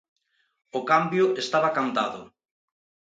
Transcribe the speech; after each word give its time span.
O 0.79 0.81
cambio 0.91 1.25
estaba 1.43 1.73
cantado. 1.77 2.21